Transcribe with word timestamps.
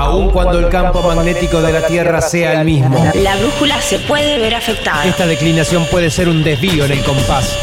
aun 0.00 0.30
cuando 0.30 0.58
el 0.58 0.68
campo 0.70 1.02
magnético 1.02 1.60
de 1.60 1.72
la 1.72 1.86
Tierra 1.86 2.22
sea 2.22 2.60
el 2.60 2.64
mismo. 2.64 3.12
La 3.22 3.36
brújula 3.36 3.80
se 3.82 3.98
puede 3.98 4.38
ver 4.38 4.54
afectada. 4.54 5.04
Esta 5.04 5.26
declinación 5.26 5.84
puede 5.90 6.10
ser 6.10 6.28
un 6.28 6.42
desvío 6.42 6.86
en 6.86 6.92
el 6.92 7.02
compás 7.02 7.54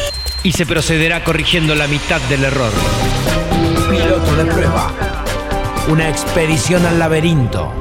y 0.43 0.51
se 0.51 0.65
procederá 0.67 1.23
corrigiendo 1.23 1.73
la 1.73 1.87
mitad 1.87 2.21
del 2.29 2.43
error. 2.43 2.71
Piloto 3.89 4.35
de 4.35 4.45
prueba. 4.45 4.93
Una 5.89 6.09
expedición 6.09 6.85
al 6.85 6.99
laberinto. 6.99 7.73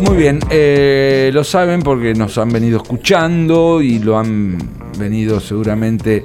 Muy 0.00 0.16
bien, 0.16 0.38
eh, 0.50 1.30
lo 1.32 1.42
saben 1.42 1.82
porque 1.82 2.14
nos 2.14 2.38
han 2.38 2.50
venido 2.50 2.76
escuchando 2.76 3.82
y 3.82 3.98
lo 3.98 4.16
han 4.18 4.58
venido 4.96 5.40
seguramente 5.40 6.24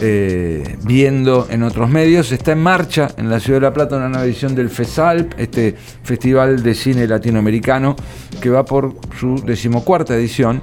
eh, 0.00 0.76
viendo 0.84 1.46
en 1.50 1.62
otros 1.62 1.90
medios. 1.90 2.32
Está 2.32 2.52
en 2.52 2.62
marcha 2.62 3.08
en 3.16 3.28
la 3.28 3.38
Ciudad 3.38 3.60
de 3.60 3.66
La 3.66 3.72
Plata 3.72 3.96
una 3.96 4.08
nueva 4.08 4.24
edición 4.24 4.54
del 4.54 4.70
FESALP, 4.70 5.34
este 5.38 5.74
Festival 6.02 6.62
de 6.62 6.74
Cine 6.74 7.06
Latinoamericano, 7.06 7.96
que 8.40 8.48
va 8.48 8.64
por 8.64 8.94
su 9.18 9.42
decimocuarta 9.44 10.14
edición. 10.14 10.62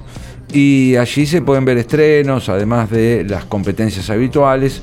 Y 0.52 0.96
allí 0.96 1.26
se 1.26 1.42
pueden 1.42 1.64
ver 1.64 1.78
estrenos, 1.78 2.48
además 2.48 2.90
de 2.90 3.24
las 3.28 3.44
competencias 3.44 4.10
habituales. 4.10 4.82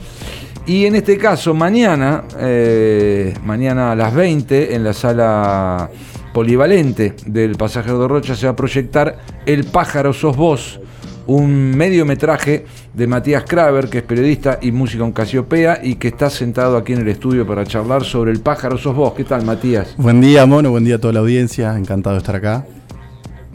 Y 0.68 0.86
en 0.86 0.96
este 0.96 1.18
caso, 1.18 1.54
mañana, 1.54 2.24
eh, 2.40 3.34
mañana 3.44 3.92
a 3.92 3.96
las 3.96 4.14
20, 4.16 4.74
en 4.74 4.84
la 4.84 4.94
sala 4.94 5.90
polivalente 6.34 7.14
del 7.26 7.56
Pasajero 7.56 8.00
de 8.00 8.08
Rocha, 8.08 8.36
se 8.36 8.46
va 8.46 8.54
a 8.54 8.56
proyectar 8.56 9.20
El 9.46 9.66
pájaro 9.66 10.12
sos 10.12 10.36
vos, 10.36 10.80
un 11.28 11.76
mediometraje 11.76 12.66
de 12.94 13.08
Matías 13.08 13.44
Kraver, 13.46 13.90
que 13.90 14.00
es 14.00 14.04
periodista 14.04 14.60
y 14.62 14.72
músico 14.72 15.04
en 15.06 15.12
Casiopea 15.12 15.80
y 15.84 15.96
que 15.96 16.10
está 16.10 16.30
sentado 16.30 16.78
aquí 16.78 16.94
en 16.94 17.00
el 17.02 17.08
estudio 17.08 17.46
para 17.48 17.66
charlar 17.66 18.04
sobre 18.04 18.32
El 18.32 18.40
pájaro 18.42 18.78
sos 18.78 18.96
vos. 18.96 19.14
¿Qué 19.14 19.24
tal, 19.24 19.44
Matías? 19.46 19.96
Buen 19.98 20.22
día, 20.22 20.46
Mono, 20.46 20.72
buen 20.72 20.84
día 20.86 20.96
a 20.96 21.00
toda 21.00 21.14
la 21.14 21.20
audiencia, 21.22 21.76
encantado 21.78 22.16
de 22.16 22.20
estar 22.20 22.36
acá. 22.36 22.66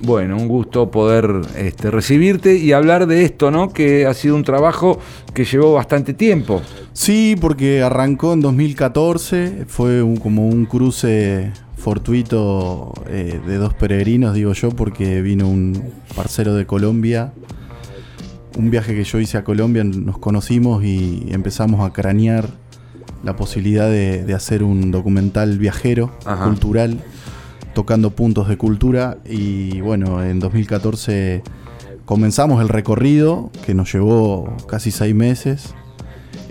Bueno, 0.03 0.37
un 0.39 0.49
gusto 0.49 0.91
poder 0.91 1.31
este, 1.59 1.91
recibirte 1.91 2.57
y 2.57 2.73
hablar 2.73 3.07
de 3.07 3.23
esto, 3.25 3.51
¿no? 3.51 3.69
Que 3.71 4.07
ha 4.07 4.15
sido 4.15 4.35
un 4.35 4.45
trabajo 4.45 4.99
que 5.35 5.45
llevó 5.45 5.75
bastante 5.75 6.15
tiempo. 6.15 6.63
Sí, 6.95 7.37
porque 7.39 7.83
arrancó 7.83 8.33
en 8.33 8.41
2014, 8.41 9.65
fue 9.69 10.03
un- 10.03 10.17
como 10.17 10.49
un 10.49 10.65
cruce 10.65 11.53
fortuito 11.77 12.95
eh, 13.09 13.41
de 13.47 13.57
dos 13.57 13.75
peregrinos, 13.75 14.35
digo 14.35 14.53
yo, 14.55 14.71
porque 14.71 15.21
vino 15.21 15.47
un 15.49 15.81
parcero 16.17 16.55
de 16.55 16.65
Colombia. 16.65 17.33
Un 18.61 18.71
viaje 18.71 18.95
que 18.95 19.05
yo 19.05 19.19
hice 19.19 19.39
a 19.39 19.43
Colombia, 19.45 19.83
nos 19.85 20.19
conocimos 20.19 20.85
y 20.85 21.27
empezamos 21.31 21.81
a 21.81 21.95
cranear 21.95 22.47
la 23.25 23.35
posibilidad 23.35 23.89
de, 23.89 24.23
de 24.23 24.35
hacer 24.35 24.63
un 24.63 24.91
documental 24.91 25.59
viajero, 25.59 26.11
Ajá. 26.27 26.45
cultural, 26.45 27.01
tocando 27.73 28.11
puntos 28.11 28.49
de 28.49 28.59
cultura. 28.59 29.17
Y 29.25 29.81
bueno, 29.81 30.23
en 30.23 30.41
2014 30.41 31.43
comenzamos 32.05 32.61
el 32.61 32.69
recorrido, 32.69 33.51
que 33.65 33.73
nos 33.73 33.91
llevó 33.95 34.55
casi 34.69 34.91
seis 34.91 35.15
meses. 35.15 35.75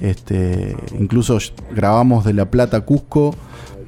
Este, 0.02 0.76
incluso 1.00 1.38
grabamos 1.76 2.26
de 2.26 2.34
La 2.34 2.50
Plata 2.50 2.78
a 2.78 2.82
Cusco, 2.82 3.36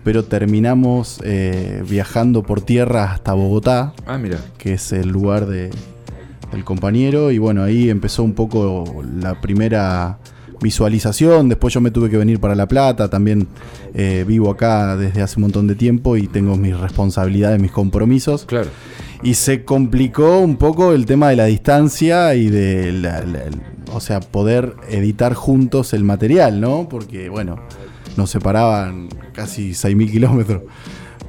pero 0.03 0.25
terminamos 0.25 1.19
eh, 1.23 1.83
viajando 1.89 2.43
por 2.43 2.61
tierra 2.61 3.13
hasta 3.13 3.33
Bogotá, 3.33 3.93
Ah, 4.05 4.19
mira. 4.19 4.37
que 4.59 4.73
es 4.73 4.91
el 4.91 5.09
lugar 5.09 5.47
de- 5.47 5.71
del 6.51 6.63
compañero. 6.63 7.31
Y 7.31 7.37
bueno, 7.37 7.63
ahí 7.63 7.89
empezó 7.89 8.23
un 8.23 8.33
poco 8.33 9.03
la 9.19 9.39
primera 9.41 10.19
visualización. 10.61 11.49
Después 11.49 11.73
yo 11.73 11.81
me 11.81 11.91
tuve 11.91 12.09
que 12.09 12.17
venir 12.17 12.39
para 12.39 12.55
La 12.55 12.67
Plata. 12.67 13.09
También 13.09 13.47
eh, 13.93 14.23
vivo 14.27 14.49
acá 14.51 14.95
desde 14.95 15.21
hace 15.21 15.37
un 15.37 15.43
montón 15.43 15.67
de 15.67 15.75
tiempo 15.75 16.17
y 16.17 16.27
tengo 16.27 16.55
mis 16.57 16.77
responsabilidades, 16.77 17.59
mis 17.61 17.71
compromisos. 17.71 18.45
Claro. 18.45 18.69
Y 19.23 19.35
se 19.35 19.63
complicó 19.65 20.39
un 20.39 20.57
poco 20.57 20.93
el 20.93 21.05
tema 21.05 21.29
de 21.29 21.35
la 21.35 21.45
distancia 21.45 22.33
y 22.35 22.47
de 22.49 22.91
la, 22.91 23.21
la- 23.21 23.41
o 23.93 23.99
sea, 23.99 24.19
poder 24.21 24.75
editar 24.89 25.33
juntos 25.33 25.93
el 25.93 26.03
material, 26.05 26.61
¿no? 26.61 26.87
Porque, 26.89 27.27
bueno, 27.29 27.57
nos 28.17 28.29
separaban 28.29 29.09
casi 29.33 29.71
6.000 29.71 30.09
kilómetros. 30.11 30.61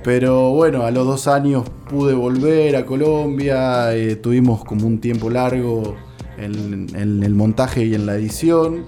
Pero 0.05 0.51
bueno, 0.51 0.85
a 0.85 0.91
los 0.91 1.07
dos 1.07 1.29
años 1.29 1.65
pude 1.89 2.13
volver 2.15 2.75
a 2.77 2.85
Colombia, 2.85 3.95
eh, 3.95 4.17
tuvimos 4.17 4.65
como 4.65 4.87
un 4.87 4.99
tiempo 5.01 5.31
largo 5.31 5.95
en, 6.39 6.89
en 6.97 7.23
el 7.23 7.35
montaje 7.35 7.85
y 7.85 7.95
en 7.95 8.07
la 8.07 8.17
edición. 8.17 8.87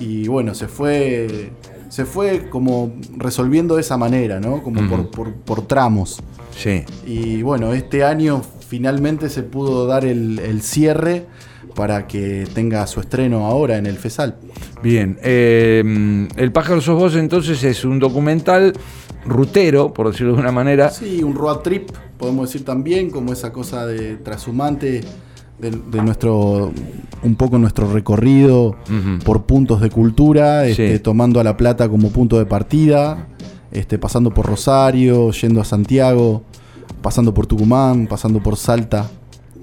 Y 0.00 0.26
bueno, 0.28 0.54
se 0.54 0.66
fue, 0.66 1.50
se 1.88 2.04
fue 2.04 2.48
como 2.50 2.92
resolviendo 3.16 3.76
de 3.76 3.82
esa 3.82 3.96
manera, 3.96 4.40
¿no? 4.40 4.62
Como 4.62 4.88
por, 4.88 5.10
por- 5.10 5.34
por 5.34 5.66
tramos. 5.66 6.20
Sí. 6.56 6.82
Y 7.06 7.42
bueno, 7.42 7.72
este 7.72 8.02
año 8.02 8.42
finalmente 8.68 9.28
se 9.28 9.44
pudo 9.44 9.86
dar 9.86 10.04
el, 10.04 10.40
el 10.40 10.60
cierre 10.62 11.26
para 11.76 12.08
que 12.08 12.46
tenga 12.52 12.84
su 12.88 12.98
estreno 12.98 13.46
ahora 13.46 13.76
en 13.78 13.86
el 13.86 13.96
FESAL. 13.96 14.36
Bien. 14.82 15.18
eh, 15.22 16.26
el 16.36 16.50
pájaro 16.52 16.80
sos 16.80 16.98
vos 16.98 17.14
entonces 17.14 17.62
es 17.62 17.84
un 17.84 18.00
documental 18.00 18.72
rutero, 19.24 19.92
por 19.92 20.10
decirlo 20.10 20.34
de 20.34 20.40
una 20.40 20.52
manera. 20.52 20.90
Sí, 20.90 21.22
un 21.22 21.34
road 21.34 21.58
trip, 21.58 21.90
podemos 22.18 22.48
decir 22.48 22.64
también, 22.64 23.10
como 23.10 23.32
esa 23.32 23.52
cosa 23.52 23.86
de 23.86 24.16
trashumante 24.16 25.02
de, 25.58 25.70
de 25.70 26.02
nuestro, 26.02 26.72
un 27.22 27.34
poco 27.34 27.58
nuestro 27.58 27.92
recorrido 27.92 28.76
por 29.24 29.42
puntos 29.44 29.80
de 29.80 29.90
cultura, 29.90 30.66
este, 30.66 30.94
Sí. 30.96 31.02
tomando 31.02 31.40
a 31.40 31.44
La 31.44 31.56
Plata 31.56 31.88
como 31.88 32.10
punto 32.10 32.38
de 32.38 32.46
partida, 32.46 33.26
este, 33.72 33.98
pasando 33.98 34.32
por 34.32 34.46
Rosario, 34.46 35.30
yendo 35.32 35.60
a 35.60 35.64
Santiago, 35.64 36.42
pasando 37.02 37.34
por 37.34 37.46
Tucumán, 37.46 38.06
pasando 38.06 38.40
por 38.42 38.56
Salta, 38.56 39.10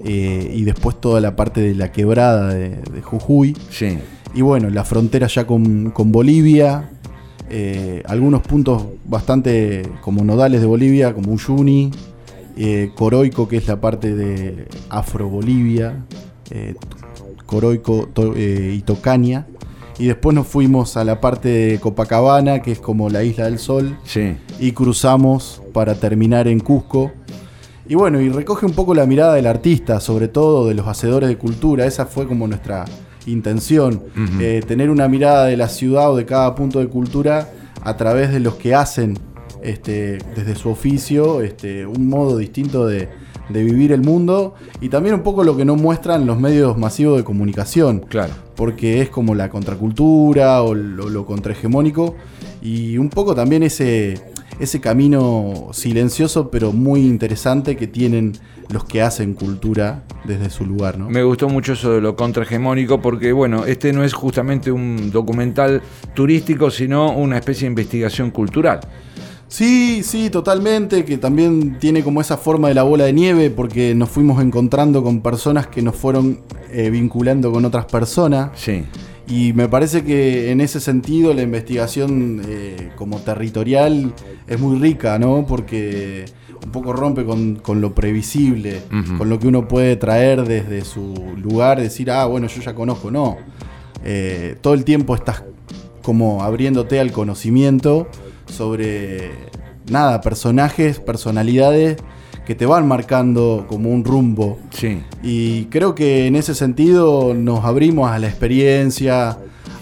eh, 0.04 0.52
y 0.54 0.64
después 0.64 1.00
toda 1.00 1.20
la 1.22 1.34
parte 1.34 1.60
de 1.62 1.74
la 1.74 1.90
quebrada 1.90 2.52
de, 2.52 2.76
de 2.76 3.02
Jujuy. 3.02 3.56
Sí. 3.70 3.98
Y 4.34 4.42
bueno, 4.42 4.68
la 4.68 4.84
frontera 4.84 5.26
ya 5.28 5.46
con, 5.46 5.90
con 5.92 6.12
Bolivia, 6.12 6.90
eh, 7.50 8.02
algunos 8.06 8.42
puntos 8.42 8.84
bastante 9.04 9.82
como 10.00 10.24
nodales 10.24 10.60
de 10.60 10.66
Bolivia, 10.66 11.14
como 11.14 11.32
Uyuni, 11.32 11.90
eh, 12.56 12.90
Coroico, 12.96 13.48
que 13.48 13.56
es 13.58 13.66
la 13.68 13.80
parte 13.80 14.14
de 14.14 14.66
Afro-Bolivia, 14.90 16.04
eh, 16.50 16.74
Coroico 17.46 18.08
to- 18.12 18.34
y 18.36 18.80
Tocania. 18.82 19.46
Y 19.98 20.06
después 20.06 20.34
nos 20.34 20.46
fuimos 20.46 20.96
a 20.98 21.04
la 21.04 21.20
parte 21.20 21.48
de 21.48 21.80
Copacabana, 21.80 22.60
que 22.60 22.72
es 22.72 22.78
como 22.80 23.08
la 23.08 23.22
Isla 23.24 23.46
del 23.46 23.58
Sol, 23.58 23.96
Sí. 24.04 24.36
y 24.60 24.72
cruzamos 24.72 25.62
para 25.72 25.94
terminar 25.94 26.48
en 26.48 26.60
Cusco. 26.60 27.12
Y 27.88 27.94
bueno, 27.94 28.20
y 28.20 28.28
recoge 28.28 28.66
un 28.66 28.72
poco 28.72 28.94
la 28.94 29.06
mirada 29.06 29.34
del 29.34 29.46
artista, 29.46 30.00
sobre 30.00 30.28
todo 30.28 30.66
de 30.66 30.74
los 30.74 30.86
hacedores 30.88 31.28
de 31.28 31.38
cultura. 31.38 31.86
Esa 31.86 32.04
fue 32.04 32.26
como 32.26 32.46
nuestra 32.48 32.84
intención, 33.26 34.02
eh, 34.40 34.62
tener 34.66 34.90
una 34.90 35.08
mirada 35.08 35.46
de 35.46 35.56
la 35.56 35.68
ciudad 35.68 36.10
o 36.12 36.16
de 36.16 36.24
cada 36.24 36.54
punto 36.54 36.78
de 36.80 36.88
cultura 36.88 37.50
a 37.82 37.96
través 37.96 38.32
de 38.32 38.40
los 38.40 38.54
que 38.54 38.74
hacen 38.74 39.18
este, 39.62 40.18
desde 40.34 40.54
su 40.54 40.68
oficio 40.70 41.40
este, 41.42 41.86
un 41.86 42.08
modo 42.08 42.36
distinto 42.38 42.86
de, 42.86 43.08
de 43.48 43.64
vivir 43.64 43.92
el 43.92 44.02
mundo 44.02 44.54
y 44.80 44.88
también 44.88 45.14
un 45.14 45.22
poco 45.22 45.42
lo 45.44 45.56
que 45.56 45.64
no 45.64 45.76
muestran 45.76 46.26
los 46.26 46.38
medios 46.38 46.76
masivos 46.78 47.16
de 47.16 47.24
comunicación 47.24 48.00
Claro. 48.08 48.32
porque 48.54 49.00
es 49.02 49.08
como 49.08 49.34
la 49.34 49.48
contracultura 49.50 50.62
o 50.62 50.74
lo, 50.74 51.08
lo 51.08 51.26
contrahegemónico 51.26 52.14
y 52.62 52.98
un 52.98 53.08
poco 53.08 53.34
también 53.34 53.62
ese, 53.62 54.14
ese 54.58 54.80
camino 54.80 55.68
silencioso 55.72 56.50
pero 56.50 56.72
muy 56.72 57.00
interesante 57.00 57.76
que 57.76 57.86
tienen 57.86 58.34
los 58.70 58.84
que 58.84 59.02
hacen 59.02 59.34
cultura 59.34 60.04
desde 60.24 60.50
su 60.50 60.66
lugar, 60.66 60.98
¿no? 60.98 61.08
Me 61.08 61.22
gustó 61.22 61.48
mucho 61.48 61.74
eso 61.74 61.92
de 61.92 62.00
lo 62.00 62.16
contrahegemónico 62.16 63.00
porque, 63.00 63.32
bueno, 63.32 63.64
este 63.64 63.92
no 63.92 64.02
es 64.02 64.12
justamente 64.12 64.72
un 64.72 65.10
documental 65.10 65.82
turístico, 66.14 66.70
sino 66.70 67.12
una 67.12 67.38
especie 67.38 67.62
de 67.62 67.68
investigación 67.68 68.30
cultural. 68.30 68.80
Sí, 69.48 70.02
sí, 70.02 70.28
totalmente, 70.28 71.04
que 71.04 71.18
también 71.18 71.78
tiene 71.78 72.02
como 72.02 72.20
esa 72.20 72.36
forma 72.36 72.68
de 72.68 72.74
la 72.74 72.82
bola 72.82 73.04
de 73.04 73.12
nieve 73.12 73.50
porque 73.50 73.94
nos 73.94 74.10
fuimos 74.10 74.42
encontrando 74.42 75.04
con 75.04 75.20
personas 75.20 75.68
que 75.68 75.82
nos 75.82 75.94
fueron 75.94 76.40
eh, 76.72 76.90
vinculando 76.90 77.52
con 77.52 77.64
otras 77.64 77.84
personas. 77.84 78.50
Sí. 78.54 78.84
Y 79.28 79.52
me 79.54 79.68
parece 79.68 80.04
que 80.04 80.50
en 80.50 80.60
ese 80.60 80.80
sentido 80.80 81.34
la 81.34 81.42
investigación 81.42 82.42
eh, 82.46 82.90
como 82.94 83.18
territorial 83.18 84.12
es 84.46 84.60
muy 84.60 84.78
rica, 84.78 85.18
¿no? 85.18 85.44
Porque 85.46 86.26
un 86.64 86.70
poco 86.70 86.92
rompe 86.92 87.24
con, 87.24 87.56
con 87.56 87.80
lo 87.80 87.94
previsible, 87.94 88.82
con 89.18 89.28
lo 89.28 89.38
que 89.38 89.48
uno 89.48 89.68
puede 89.68 89.96
traer 89.96 90.44
desde 90.44 90.84
su 90.84 91.14
lugar, 91.36 91.80
decir, 91.80 92.10
ah, 92.10 92.26
bueno, 92.26 92.46
yo 92.46 92.60
ya 92.60 92.74
conozco, 92.74 93.10
no. 93.10 93.36
Eh, 94.04 94.56
todo 94.60 94.74
el 94.74 94.84
tiempo 94.84 95.14
estás 95.14 95.42
como 96.02 96.42
abriéndote 96.44 97.00
al 97.00 97.10
conocimiento 97.10 98.08
sobre, 98.46 99.32
nada, 99.90 100.20
personajes, 100.20 101.00
personalidades 101.00 101.96
que 102.46 102.54
te 102.54 102.64
van 102.64 102.86
marcando 102.88 103.66
como 103.68 103.90
un 103.90 104.04
rumbo. 104.04 104.58
Sí. 104.70 105.00
Y 105.22 105.64
creo 105.66 105.94
que 105.94 106.26
en 106.26 106.36
ese 106.36 106.54
sentido 106.54 107.34
nos 107.34 107.64
abrimos 107.64 108.10
a 108.10 108.18
la 108.18 108.28
experiencia, 108.28 109.38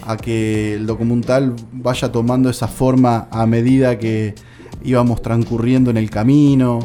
a 0.07 0.17
que 0.17 0.75
el 0.75 0.87
documental 0.87 1.55
vaya 1.73 2.11
tomando 2.11 2.49
esa 2.51 2.67
forma 2.69 3.29
a 3.31 3.47
medida 3.47 3.99
que 3.99 4.35
íbamos 4.83 5.23
transcurriendo 5.23 5.91
en 5.91 5.97
el 5.99 6.11
camino. 6.11 6.81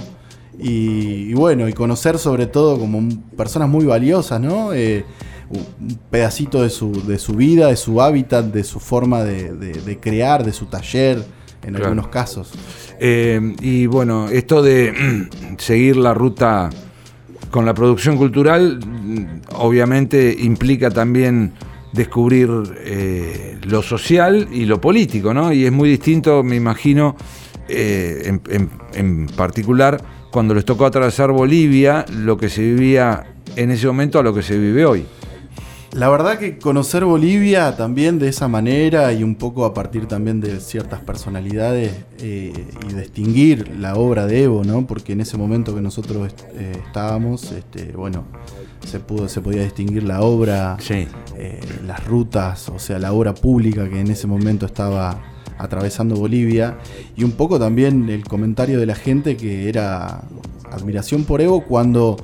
Y, 0.61 1.29
y 1.29 1.33
bueno, 1.33 1.69
y 1.69 1.73
conocer 1.73 2.17
sobre 2.17 2.45
todo 2.45 2.77
como 2.77 3.07
personas 3.37 3.69
muy 3.69 3.85
valiosas, 3.85 4.41
¿no? 4.41 4.73
Eh, 4.73 5.05
un 5.49 5.97
pedacito 6.11 6.61
de 6.61 6.69
su, 6.69 6.91
de 7.07 7.17
su 7.17 7.33
vida, 7.33 7.67
de 7.67 7.77
su 7.77 8.01
hábitat, 8.01 8.45
de 8.47 8.63
su 8.65 8.79
forma 8.79 9.23
de, 9.23 9.53
de- 9.53 9.81
de 9.81 9.97
crear, 9.99 10.43
de 10.45 10.51
su 10.51 10.65
taller, 10.65 11.23
en 11.63 11.71
Claro. 11.71 11.85
algunos 11.87 12.07
casos. 12.09 12.51
Eh, 12.99 13.55
y 13.61 13.85
bueno, 13.85 14.29
esto 14.29 14.61
de 14.61 15.27
seguir 15.57 15.97
la 15.97 16.13
ruta 16.13 16.69
con 17.51 17.65
la 17.65 17.73
producción 17.73 18.17
cultural, 18.17 18.79
mm, 18.85 19.25
obviamente 19.55 20.35
implica 20.39 20.89
también 20.91 21.53
descubrir 21.93 22.49
eh, 22.85 23.57
lo 23.63 23.81
social 23.81 24.47
y 24.51 24.65
lo 24.65 24.79
político, 24.79 25.33
¿no? 25.33 25.51
Y 25.51 25.65
es 25.65 25.71
muy 25.71 25.89
distinto, 25.89 26.43
me 26.43 26.55
imagino, 26.55 27.15
eh, 27.67 28.21
en, 28.25 28.41
en- 28.49 28.69
en 28.93 29.27
particular, 29.27 29.99
cuando 30.31 30.53
les 30.53 30.65
tocó 30.65 30.85
atravesar 30.85 31.31
Bolivia, 31.31 32.05
lo 32.13 32.37
que 32.37 32.49
se 32.49 32.61
vivía 32.61 33.33
en 33.55 33.71
ese 33.71 33.87
momento 33.87 34.19
a 34.19 34.23
lo 34.23 34.33
que 34.33 34.43
se 34.43 34.57
vive 34.57 34.85
hoy. 34.85 35.05
La 35.93 36.07
verdad 36.09 36.37
que 36.37 36.59
conocer 36.59 37.03
Bolivia 37.03 37.75
también 37.75 38.19
de 38.19 38.27
esa 38.29 38.47
manera 38.47 39.11
y 39.11 39.23
un 39.23 39.33
poco 39.35 39.65
a 39.65 39.73
partir 39.73 40.05
también 40.05 40.39
de 40.39 40.59
ciertas 40.59 40.99
personalidades 41.01 41.91
eh, 42.19 42.53
y 42.87 42.93
distinguir 42.93 43.75
la 43.79 43.95
obra 43.95 44.27
de 44.27 44.43
Evo, 44.43 44.63
¿no? 44.63 44.85
Porque 44.85 45.13
en 45.13 45.21
ese 45.21 45.35
momento 45.35 45.73
que 45.73 45.81
nosotros 45.81 46.27
est- 46.27 46.41
eh, 46.53 46.73
estábamos, 46.85 47.51
este, 47.51 47.91
bueno, 47.93 48.23
se 48.85 48.99
pudo, 48.99 49.27
se 49.27 49.41
podía 49.41 49.63
distinguir 49.63 50.03
la 50.03 50.21
obra, 50.21 50.77
Sí. 50.79 51.07
eh, 51.35 51.59
las 51.87 52.05
rutas, 52.05 52.69
o 52.69 52.77
sea, 52.77 52.99
la 52.99 53.11
obra 53.11 53.33
pública 53.33 53.89
que 53.89 53.99
en 53.99 54.11
ese 54.11 54.27
momento 54.27 54.67
estaba 54.67 55.19
atravesando 55.57 56.15
Bolivia 56.15 56.77
y 57.17 57.23
un 57.23 57.31
poco 57.31 57.59
también 57.59 58.07
el 58.09 58.23
comentario 58.25 58.79
de 58.79 58.85
la 58.85 58.95
gente 58.95 59.35
que 59.35 59.67
era 59.67 60.21
admiración 60.71 61.23
por 61.23 61.41
Evo 61.41 61.65
cuando 61.65 62.15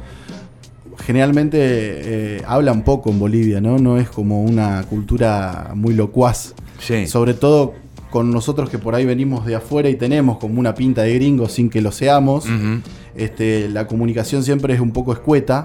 generalmente 0.98 1.58
eh, 1.62 2.42
hablan 2.48 2.84
poco 2.84 3.10
en 3.10 3.20
Bolivia, 3.20 3.62
¿no? 3.62 3.78
No 3.78 3.98
es 3.98 4.10
como 4.10 4.44
una 4.44 4.84
cultura 4.84 5.72
muy 5.76 5.94
locuaz. 5.94 6.54
Sí. 6.80 7.08
Sobre 7.08 7.34
todo 7.34 7.74
con 8.10 8.32
nosotros 8.32 8.70
que 8.70 8.78
por 8.78 8.96
ahí 8.96 9.06
venimos 9.06 9.46
de 9.46 9.56
afuera 9.56 9.90
y 9.90 9.96
tenemos 9.96 10.38
como 10.38 10.60
una 10.60 10.74
pinta 10.74 11.02
de 11.04 11.14
gringos 11.16 11.52
sin 11.52 11.70
que 11.70 11.82
lo 11.82 11.92
seamos. 11.92 12.46
Este, 13.16 13.68
la 13.70 13.88
comunicación 13.88 14.44
siempre 14.44 14.74
es 14.74 14.80
un 14.80 14.92
poco 14.92 15.14
escueta. 15.14 15.64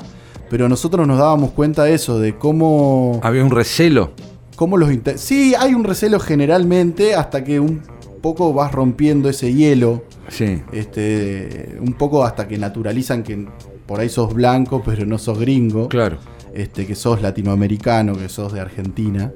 Pero 0.51 0.69
nosotros 0.69 1.07
nos 1.07 1.19
dábamos 1.19 1.53
cuenta 1.53 1.85
de 1.85 1.95
eso, 1.95 2.19
de 2.19 2.37
cómo, 2.37 3.21
Había 3.23 3.45
un 3.45 3.53
recelo. 3.53 4.11
cómo 4.57 4.77
los... 4.77 4.91
Sí, 5.15 5.55
hay 5.57 5.75
un 5.75 5.85
recelo 5.85 6.19
generalmente 6.19 7.15
hasta 7.15 7.45
que 7.45 7.61
un 7.61 7.83
poco 8.21 8.53
vas 8.53 8.73
rompiendo 8.73 9.29
ese 9.29 9.53
hielo 9.55 10.03
Sí. 10.29 10.63
este, 10.73 11.77
un 11.81 11.95
poco 11.95 12.25
hasta 12.25 12.47
que 12.47 12.57
naturalizan 12.59 13.23
que 13.23 13.47
por 13.87 14.01
ahí 14.01 14.09
sos 14.09 14.33
blanco, 14.35 14.83
pero 14.85 15.05
no 15.07 15.19
sos 15.19 15.39
gringo, 15.39 15.89
Claro. 15.89 16.19
este, 16.55 16.87
que 16.87 16.95
sos 16.95 17.21
latinoamericano, 17.23 18.17
que 18.17 18.29
sos 18.29 18.53
de 18.53 18.61
Argentina. 18.61 19.33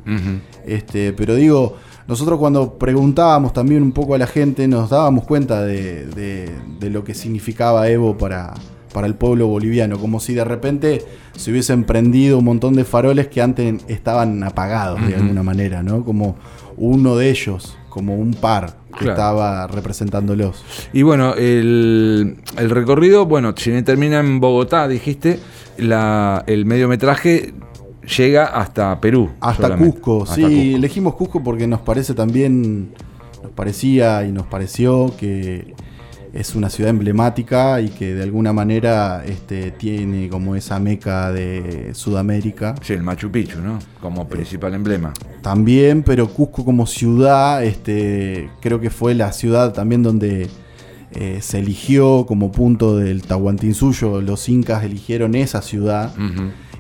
Este, 0.67 1.13
pero 1.13 1.35
digo, 1.35 1.77
nosotros 2.07 2.39
cuando 2.39 2.79
preguntábamos 2.79 3.53
también 3.53 3.83
un 3.83 3.93
poco 3.93 4.15
a 4.15 4.19
la 4.19 4.27
gente, 4.27 4.69
nos 4.69 4.91
dábamos 4.91 5.25
cuenta 5.25 5.63
de, 5.63 6.07
de- 6.07 6.51
de 6.79 6.91
lo 6.91 7.03
que 7.03 7.15
significaba 7.15 7.89
Evo 7.89 8.17
para, 8.17 8.55
para 8.93 9.07
el 9.09 9.15
pueblo 9.15 9.49
boliviano, 9.49 9.99
como 9.99 10.21
si 10.21 10.35
de 10.35 10.45
repente 10.45 11.03
se 11.37 11.51
hubiesen 11.51 11.85
prendido 11.85 12.39
un 12.39 12.45
montón 12.45 12.75
de 12.75 12.85
faroles 12.85 13.27
que 13.29 13.41
antes 13.43 13.83
estaban 13.89 14.43
apagados 14.45 15.05
de 15.07 15.17
alguna 15.17 15.43
manera, 15.43 15.83
¿no? 15.83 16.05
Como 16.05 16.37
uno 16.77 17.17
de 17.17 17.31
ellos, 17.31 17.77
como 17.95 18.17
un 18.17 18.35
par 18.35 18.75
que 18.93 18.99
Claro. 19.05 19.13
estaba 19.13 19.67
representándolos. 19.69 20.65
Y 20.93 21.03
bueno, 21.03 21.35
el, 21.35 22.37
el 22.59 22.71
recorrido, 22.71 23.25
bueno, 23.27 23.55
si 23.57 23.71
termina 23.83 24.19
en 24.19 24.41
Bogotá, 24.41 24.89
dijiste, 24.89 25.39
la, 25.79 26.43
el 26.49 26.67
mediometraje 26.67 27.55
llega 28.19 28.47
hasta 28.47 29.01
Perú. 29.01 29.31
Hasta 29.41 29.63
solamente. 29.69 29.93
Cusco, 30.01 30.23
Hasta 30.25 30.35
sí, 30.35 30.43
Cusco. 30.43 30.77
elegimos 30.77 31.15
Cusco 31.15 31.43
porque 31.45 31.67
nos 31.69 31.81
parece 31.81 32.15
también, 32.15 32.91
nos 33.43 33.53
parecía 33.53 34.25
y 34.27 34.33
nos 34.33 34.47
pareció 34.47 35.13
que 35.19 35.75
es 36.35 36.57
una 36.57 36.69
ciudad 36.69 36.91
emblemática 36.91 37.81
y 37.81 37.91
que 37.91 38.13
de 38.13 38.25
alguna 38.25 38.53
manera 38.53 39.23
este, 39.25 39.71
tiene 39.71 40.29
como 40.29 40.57
esa 40.57 40.81
meca 40.81 41.31
de 41.31 41.93
Sudamérica. 41.95 42.75
Sí, 42.83 42.93
el 42.95 43.05
Machu 43.05 43.31
Picchu, 43.31 43.61
¿no? 43.61 43.79
Como 44.01 44.27
principal 44.27 44.75
emblema. 44.75 45.13
También, 45.43 46.03
pero 46.03 46.29
Cusco 46.29 46.65
como 46.65 46.89
ciudad, 46.89 47.63
este, 47.63 48.51
creo 48.61 48.81
que 48.81 48.91
fue 48.91 49.15
la 49.15 49.33
ciudad 49.33 49.73
también 49.73 50.03
donde 50.03 50.49
eh, 51.13 51.39
se 51.41 51.61
eligió 51.61 52.27
como 52.27 52.51
punto 52.51 52.97
del 52.97 53.23
Tahuantinsuyo, 53.23 54.21
los 54.21 54.49
incas 54.49 54.83
eligieron 54.83 55.37
esa 55.37 55.63
ciudad. 55.63 56.13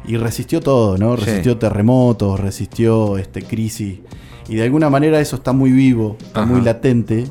Y 0.06 0.16
resistió 0.16 0.60
todo, 0.60 0.98
¿no? 0.98 1.16
Sí. 1.16 1.26
Resistió 1.26 1.56
terremotos, 1.58 2.40
resistió 2.40 3.16
este, 3.18 3.42
crisis. 3.42 4.00
Y 4.48 4.56
de 4.56 4.64
alguna 4.64 4.90
manera 4.90 5.20
eso 5.20 5.36
está 5.36 5.52
muy 5.52 5.70
vivo, 5.70 6.16
está 6.20 6.42
Ajá. 6.42 6.52
muy 6.52 6.60
latente. 6.60 7.24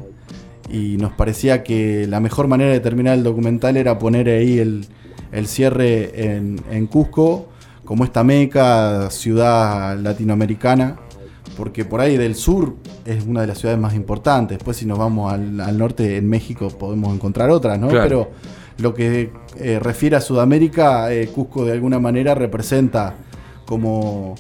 Y 0.74 0.98
nos 0.98 1.14
parecía 1.14 1.64
que 1.64 2.08
la 2.08 2.20
mejor 2.20 2.48
manera 2.48 2.72
de 2.72 2.80
terminar 2.80 3.16
el 3.16 3.24
documental 3.24 3.78
era 3.78 4.00
poner 4.00 4.28
ahí 4.28 4.58
el, 4.58 4.88
el 5.32 5.48
cierre 5.48 6.36
en, 6.36 6.60
en 6.72 6.88
Cusco, 6.88 7.50
como 7.86 8.04
esta 8.04 8.24
meca, 8.24 9.12
ciudad 9.12 9.96
latinoamericana. 10.00 10.98
Porque 11.56 11.86
por 11.86 12.02
ahí 12.02 12.18
del 12.18 12.34
sur 12.34 12.76
es 13.06 13.24
una 13.24 13.42
de 13.42 13.48
las 13.48 13.60
ciudades 13.60 13.80
más 13.80 13.94
importantes. 13.94 14.58
Después 14.58 14.76
si 14.78 14.88
nos 14.88 14.98
vamos 14.98 15.32
al, 15.32 15.60
al 15.60 15.78
norte, 15.78 16.18
en 16.18 16.28
México, 16.28 16.70
podemos 16.70 17.14
encontrar 17.14 17.52
otras, 17.52 17.78
¿no? 17.78 17.90
Claro. 17.90 18.04
Pero 18.10 18.32
lo 18.80 18.96
que 18.96 19.32
eh, 19.60 19.78
refiere 19.80 20.16
a 20.16 20.22
Sudamérica, 20.22 21.14
eh, 21.14 21.28
Cusco 21.28 21.66
de 21.66 21.74
alguna 21.74 22.00
manera 22.00 22.34
representa 22.34 23.14
como 23.68 24.34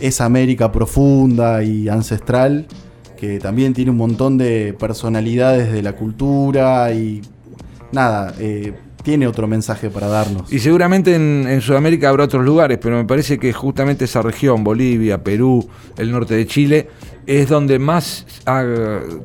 esa 0.00 0.24
América 0.24 0.72
profunda 0.72 1.62
y 1.62 1.88
ancestral 1.88 2.66
que 3.22 3.38
también 3.38 3.72
tiene 3.72 3.92
un 3.92 3.98
montón 3.98 4.36
de 4.36 4.74
personalidades 4.76 5.72
de 5.72 5.80
la 5.80 5.92
cultura 5.92 6.92
y 6.92 7.22
nada, 7.92 8.34
eh, 8.40 8.72
tiene 9.04 9.28
otro 9.28 9.46
mensaje 9.46 9.90
para 9.90 10.08
darnos. 10.08 10.52
Y 10.52 10.58
seguramente 10.58 11.14
en, 11.14 11.46
en 11.48 11.60
Sudamérica 11.60 12.08
habrá 12.08 12.24
otros 12.24 12.44
lugares, 12.44 12.78
pero 12.82 12.96
me 12.96 13.04
parece 13.04 13.38
que 13.38 13.52
justamente 13.52 14.06
esa 14.06 14.22
región, 14.22 14.64
Bolivia, 14.64 15.22
Perú, 15.22 15.68
el 15.96 16.10
norte 16.10 16.34
de 16.34 16.48
Chile, 16.48 16.88
es 17.24 17.48
donde 17.48 17.78
más 17.78 18.26
ha 18.44 18.64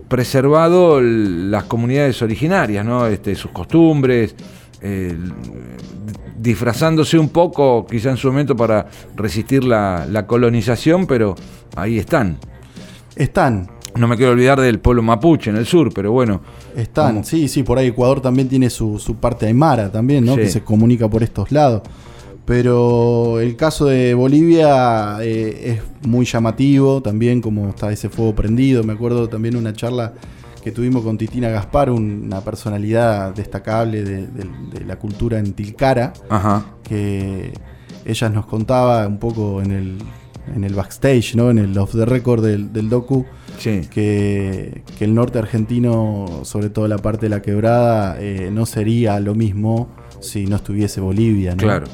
preservado 0.08 1.02
las 1.02 1.64
comunidades 1.64 2.22
originarias, 2.22 2.86
¿no? 2.86 3.08
Este, 3.08 3.34
sus 3.34 3.50
costumbres, 3.50 4.36
eh, 4.80 5.18
disfrazándose 6.38 7.18
un 7.18 7.30
poco, 7.30 7.88
quizá 7.88 8.12
en 8.12 8.18
su 8.18 8.27
momento 8.27 8.56
para 8.56 8.86
resistir 9.16 9.63
la, 9.63 10.06
la 10.08 10.27
colonización, 10.27 11.08
pero 11.08 11.34
ahí 11.75 11.98
están. 11.98 12.38
Están, 13.16 13.72
No 14.00 14.08
me 14.08 14.16
quiero 14.18 14.32
olvidar 14.34 14.60
del 14.62 14.80
pueblo 14.80 15.01
mapuche 15.01 15.50
en 15.50 15.56
el 15.58 15.66
sur, 15.66 15.92
pero 15.94 16.12
bueno. 16.12 16.42
están, 16.75 17.24
sí, 17.24 17.48
sí, 17.48 17.63
por 17.63 17.77
ahí 17.77 17.88
Ecuador 17.88 18.22
también 18.22 18.48
tiene 18.48 18.70
su, 18.70 19.00
su 19.00 19.16
parte 19.16 19.46
aymara 19.48 19.92
también, 19.92 20.25
¿no? 20.25 20.34
Sí. 20.36 20.42
Que 20.42 20.50
se 20.50 20.62
comunica 20.63 21.08
por 21.10 21.24
estos 21.24 21.51
lados. 21.51 21.82
Pero 22.46 23.39
el 23.42 23.58
caso 23.58 23.86
de 23.88 24.13
Bolivia 24.13 25.18
eh, 25.22 25.74
es 26.01 26.08
muy 26.08 26.25
llamativo 26.25 27.01
también, 27.01 27.42
como 27.42 27.68
está 27.70 27.92
ese 27.92 28.08
fuego 28.10 28.34
prendido. 28.36 28.84
Me 28.84 28.94
acuerdo 28.94 29.27
también 29.27 29.58
una 29.58 29.74
charla 29.74 30.13
que 30.63 30.72
tuvimos 30.72 31.04
con 31.04 31.18
Titina 31.18 31.50
Gaspar, 31.50 31.89
una 31.89 32.39
personalidad 32.42 33.34
destacable 33.36 34.04
de, 34.04 34.27
de- 34.27 34.50
de 34.80 34.86
la 34.86 34.98
cultura 34.98 35.39
en 35.39 35.54
Tilcara, 35.54 36.13
Ajá. 36.30 36.66
que 36.84 37.51
ella 38.06 38.30
nos 38.30 38.46
contaba 38.46 39.06
un 39.08 39.18
poco 39.18 39.62
en 39.62 39.72
el, 39.72 39.98
en 40.56 40.63
el 40.63 40.74
backstage, 40.74 41.36
¿no? 41.36 41.50
en 41.50 41.58
el 41.58 41.77
off 41.77 41.92
the 41.94 42.06
record 42.06 42.44
del, 42.44 42.72
del 42.74 42.89
docu, 42.89 43.25
Sí. 43.58 43.82
que, 43.89 44.84
que 44.98 45.06
el 45.06 45.13
norte 45.16 45.39
argentino, 45.39 46.42
sobre 46.44 46.70
todo 46.70 46.88
la 46.88 46.98
parte 47.00 47.25
de 47.25 47.30
la 47.30 47.42
quebrada, 47.42 48.18
eh, 48.20 48.50
no 48.51 48.66
sería 48.66 49.20
lo 49.20 49.34
mismo 49.36 49.89
si 50.20 50.46
no 50.46 50.56
estuviese 50.58 51.01
Bolivia. 51.01 51.51
¿no? 51.51 51.58
Claro. 51.58 51.86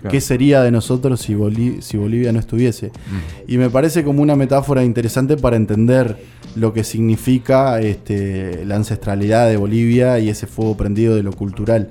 claro. 0.00 0.10
¿Qué 0.10 0.20
sería 0.20 0.62
de 0.62 0.70
nosotros 0.70 1.20
si, 1.20 1.34
Boli- 1.34 1.80
si 1.80 1.96
Bolivia 1.96 2.32
no 2.32 2.38
estuviese? 2.38 2.88
Mm. 2.88 3.50
Y 3.52 3.58
me 3.58 3.70
parece 3.70 4.04
como 4.04 4.22
una 4.22 4.36
metáfora 4.36 4.84
interesante 4.84 5.36
para 5.36 5.56
entender 5.56 6.16
lo 6.54 6.72
que 6.72 6.84
significa 6.84 7.80
este, 7.80 8.64
la 8.64 8.76
ancestralidad 8.76 9.48
de 9.48 9.56
Bolivia 9.56 10.18
y 10.18 10.28
ese 10.28 10.46
fuego 10.46 10.76
prendido 10.76 11.14
de 11.16 11.22
lo 11.22 11.32
cultural 11.32 11.90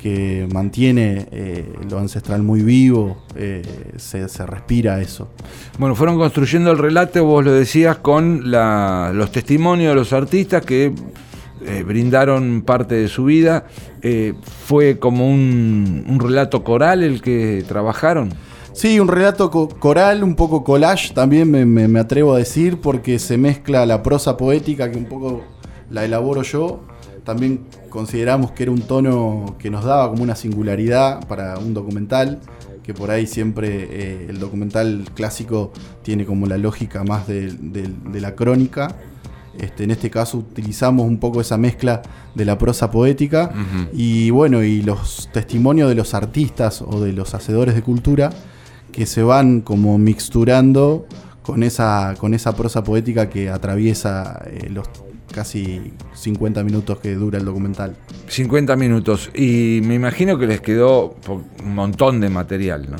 que 0.00 0.48
mantiene 0.52 1.26
eh, 1.30 1.72
lo 1.90 1.98
ancestral 1.98 2.42
muy 2.42 2.62
vivo, 2.62 3.24
eh, 3.36 3.62
se, 3.96 4.28
se 4.28 4.46
respira 4.46 5.00
eso. 5.00 5.28
Bueno, 5.78 5.94
fueron 5.94 6.16
construyendo 6.16 6.70
el 6.70 6.78
relato, 6.78 7.24
vos 7.24 7.44
lo 7.44 7.52
decías, 7.52 7.98
con 7.98 8.50
la- 8.50 9.12
los 9.14 9.30
testimonios 9.32 9.90
de 9.90 9.94
los 9.94 10.12
artistas 10.12 10.64
que 10.64 10.92
eh, 11.66 11.82
brindaron 11.86 12.62
parte 12.62 12.94
de 12.94 13.08
su 13.08 13.24
vida. 13.26 13.66
¿Fue 14.64 14.98
como 14.98 15.28
un, 15.28 16.04
un 16.08 16.18
relato 16.20 16.64
coral 16.64 17.02
el 17.02 17.20
que 17.20 17.62
trabajaron? 17.68 18.30
Sí, 18.72 18.98
un 18.98 19.08
relato 19.08 19.50
co- 19.50 19.68
coral, 19.68 20.24
un 20.24 20.36
poco 20.36 20.64
collage, 20.64 21.12
también 21.12 21.50
me, 21.50 21.66
me- 21.66 21.88
me 21.88 22.00
atrevo 22.00 22.32
a 22.34 22.38
decir, 22.38 22.78
porque 22.80 23.18
se 23.18 23.36
mezcla 23.36 23.84
la 23.84 24.02
prosa 24.02 24.36
poética, 24.38 24.90
que 24.90 24.96
un 24.96 25.04
poco 25.04 25.42
la 25.90 26.04
elaboro 26.04 26.42
yo. 26.42 26.80
También 27.24 27.60
consideramos 27.90 28.52
que 28.52 28.62
era 28.62 28.72
un 28.72 28.80
tono 28.82 29.56
que 29.58 29.70
nos 29.70 29.84
daba 29.84 30.08
como 30.08 30.22
una 30.22 30.34
singularidad 30.36 31.26
para 31.28 31.58
un 31.58 31.74
documental, 31.74 32.40
que 32.82 32.94
por 32.94 33.10
ahí 33.10 33.26
siempre 33.26 33.68
eh, 33.90 34.26
el 34.30 34.38
documental 34.38 35.04
clásico 35.14 35.72
tiene 36.02 36.24
como 36.24 36.46
la 36.46 36.56
lógica 36.56 37.04
más 37.04 37.26
de, 37.26 37.52
de- 37.52 37.90
de 38.12 38.20
la 38.20 38.34
crónica. 38.34 38.96
Este, 39.58 39.84
en 39.84 39.90
este 39.90 40.08
caso 40.10 40.38
utilizamos 40.38 41.06
un 41.06 41.18
poco 41.18 41.40
esa 41.40 41.58
mezcla 41.58 42.00
de 42.34 42.44
la 42.44 42.56
prosa 42.56 42.90
poética 42.90 43.52
y 43.92 44.30
bueno, 44.30 44.62
y 44.62 44.80
los 44.82 45.28
testimonios 45.32 45.88
de 45.88 45.96
los 45.96 46.14
artistas 46.14 46.80
o 46.82 47.00
de 47.00 47.12
los 47.12 47.34
hacedores 47.34 47.74
de 47.74 47.82
cultura 47.82 48.30
que 48.92 49.04
se 49.06 49.22
van 49.22 49.60
como 49.60 49.98
mixturando 49.98 51.06
con 51.42 51.62
esa, 51.64 52.14
con 52.18 52.32
esa 52.32 52.54
prosa 52.56 52.82
poética 52.84 53.28
que 53.28 53.50
atraviesa 53.50 54.40
eh, 54.46 54.68
los 54.70 54.88
casi 55.32 55.92
50 56.14 56.62
minutos 56.64 56.98
que 56.98 57.14
dura 57.14 57.38
el 57.38 57.44
documental. 57.44 57.96
50 58.28 58.76
minutos. 58.76 59.30
Y 59.34 59.80
me 59.84 59.94
imagino 59.94 60.38
que 60.38 60.46
les 60.46 60.60
quedó 60.60 61.16
un 61.28 61.74
montón 61.74 62.20
de 62.20 62.28
material, 62.28 62.88
¿no? 62.90 62.96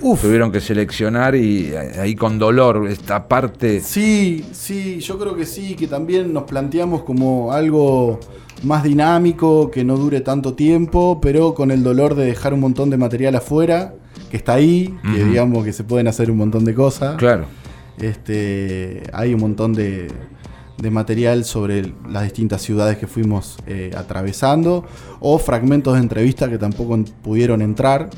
Uf. 0.00 0.22
Tuvieron 0.22 0.50
que 0.50 0.60
seleccionar 0.60 1.36
y 1.36 1.72
ahí 1.76 2.16
con 2.16 2.38
dolor 2.38 2.88
esta 2.88 3.28
parte. 3.28 3.80
Sí, 3.80 4.44
sí, 4.52 4.98
yo 4.98 5.16
creo 5.18 5.36
que 5.36 5.46
sí, 5.46 5.76
que 5.76 5.86
también 5.86 6.32
nos 6.32 6.42
planteamos 6.44 7.04
como 7.04 7.52
algo 7.52 8.18
más 8.64 8.82
dinámico, 8.82 9.70
que 9.70 9.84
no 9.84 9.96
dure 9.96 10.20
tanto 10.20 10.54
tiempo, 10.54 11.20
pero 11.20 11.54
con 11.54 11.70
el 11.70 11.84
dolor 11.84 12.16
de 12.16 12.26
dejar 12.26 12.52
un 12.52 12.60
montón 12.60 12.90
de 12.90 12.96
material 12.96 13.36
afuera, 13.36 13.94
que 14.30 14.36
está 14.36 14.54
ahí, 14.54 14.96
que 15.14 15.24
digamos 15.24 15.64
que 15.64 15.72
se 15.72 15.84
pueden 15.84 16.08
hacer 16.08 16.30
un 16.30 16.38
montón 16.38 16.64
de 16.64 16.74
cosas. 16.74 17.16
Claro. 17.16 17.46
Este, 17.98 19.02
hay 19.12 19.34
un 19.34 19.40
montón 19.40 19.72
de, 19.72 20.08
de 20.82 20.90
material 20.90 21.44
sobre 21.44 21.92
las 22.10 22.24
distintas 22.24 22.60
ciudades 22.60 22.98
que 22.98 23.06
fuimos 23.06 23.56
eh, 23.68 23.92
atravesando 23.96 24.84
o 25.20 25.38
fragmentos 25.38 25.94
de 25.94 26.00
entrevistas 26.00 26.48
que 26.50 26.58
tampoco 26.58 26.98
pudieron 27.22 27.62
entrar. 27.62 28.10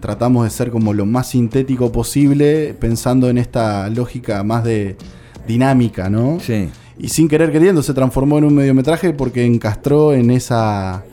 Tratamos 0.00 0.44
de 0.44 0.50
ser 0.50 0.70
como 0.70 0.92
lo 0.92 1.06
más 1.06 1.30
sintético 1.30 1.90
posible, 1.90 2.74
pensando 2.78 3.30
en 3.30 3.38
esta 3.38 3.88
lógica 3.88 4.42
más 4.44 4.62
de 4.62 4.96
dinámica, 5.48 6.10
¿no? 6.10 6.38
Sí. 6.40 6.68
Y 6.98 7.08
sin 7.08 7.28
querer 7.28 7.50
queriendo 7.50 7.82
se 7.82 7.94
transformó 7.94 8.36
en 8.36 8.44
un 8.44 8.54
mediometraje 8.54 9.14
porque 9.14 9.46
encastró 9.46 10.12
en 10.12 10.30
esa 10.30 11.04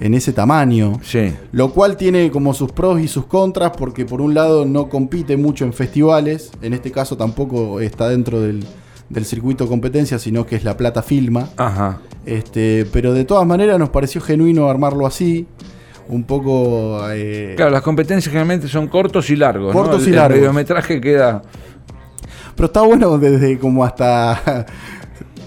en 0.00 0.14
ese 0.14 0.32
tamaño. 0.32 1.00
Sí. 1.02 1.32
Lo 1.50 1.72
cual 1.72 1.96
tiene 1.96 2.30
como 2.30 2.54
sus 2.54 2.70
pros 2.70 3.00
y 3.00 3.08
sus 3.08 3.26
contras, 3.26 3.72
porque 3.76 4.04
por 4.04 4.20
un 4.20 4.34
lado 4.34 4.64
no 4.64 4.88
compite 4.88 5.36
mucho 5.36 5.64
en 5.64 5.72
festivales, 5.72 6.52
en 6.62 6.74
este 6.74 6.92
caso 6.92 7.16
tampoco 7.16 7.80
está 7.80 8.08
dentro 8.08 8.40
del, 8.40 8.64
del 9.08 9.24
circuito 9.24 9.66
competencia, 9.68 10.18
sino 10.18 10.44
que 10.46 10.56
es 10.56 10.64
La 10.64 10.76
Plata 10.76 11.02
Filma. 11.02 11.48
Ajá. 11.56 11.98
Este, 12.26 12.86
pero 12.92 13.14
de 13.14 13.24
todas 13.24 13.46
maneras 13.46 13.78
nos 13.78 13.88
pareció 13.88 14.20
genuino 14.20 14.68
armarlo 14.68 15.06
así, 15.06 15.46
un 16.08 16.24
poco... 16.24 17.00
eh, 17.10 17.54
Claro, 17.56 17.70
las 17.70 17.82
competencias 17.82 18.26
generalmente 18.30 18.68
son 18.68 18.88
cortos 18.88 19.30
y 19.30 19.36
largos. 19.36 19.74
¿no? 19.74 19.80
Cortos 19.80 20.06
y 20.06 20.10
El- 20.10 20.16
largos. 20.16 20.34
El 20.36 20.40
mediometraje 20.42 21.00
queda. 21.00 21.42
Pero 22.54 22.66
está 22.66 22.82
bueno 22.82 23.16
desde 23.18 23.58
como 23.58 23.84
hasta... 23.84 24.66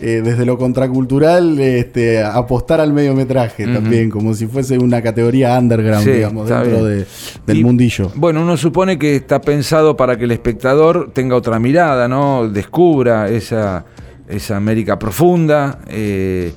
eh, 0.02 0.22
desde 0.24 0.46
lo 0.46 0.58
contracultural, 0.58 1.60
este, 1.60 2.24
apostar 2.24 2.82
al 2.82 2.92
mediometraje 2.92 3.66
Ujú. 3.66 3.74
también, 3.74 4.10
como 4.10 4.34
si 4.34 4.48
fuese 4.48 4.78
una 4.78 5.02
categoría 5.02 5.58
underground, 5.60 6.04
Sí, 6.04 6.12
digamos, 6.12 6.50
dentro 6.50 6.84
de- 6.86 7.06
del 7.46 7.58
Y, 7.58 7.64
mundillo. 7.64 8.12
Bueno, 8.16 8.42
uno 8.42 8.58
supone 8.58 8.98
que 8.98 9.16
está 9.16 9.40
pensado 9.42 9.96
para 9.96 10.18
que 10.18 10.24
el 10.26 10.32
espectador 10.32 11.12
tenga 11.14 11.36
otra 11.36 11.60
mirada, 11.60 12.08
¿no? 12.08 12.50
Descubra 12.50 13.30
esa, 13.30 13.86
esa 14.28 14.58
América 14.58 14.98
profunda 14.98 15.80
eh, 15.88 16.52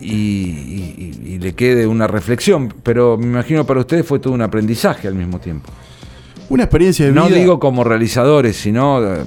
y- 0.00 1.12
y 1.34 1.38
le 1.40 1.54
quede 1.54 1.86
una 1.86 2.06
reflexión. 2.06 2.72
Pero 2.82 3.16
me 3.16 3.26
imagino 3.26 3.64
para 3.66 3.80
ustedes 3.80 4.06
fue 4.06 4.18
todo 4.18 4.32
un 4.32 4.42
aprendizaje 4.42 5.08
al 5.08 5.14
mismo 5.14 5.38
tiempo. 5.38 5.70
Una 6.50 6.62
experiencia 6.64 7.04
de 7.06 7.12
No 7.12 7.26
vida. 7.26 7.36
digo 7.38 7.60
como 7.60 7.84
realizadores, 7.84 8.56
sino. 8.56 9.04
eh, 9.04 9.22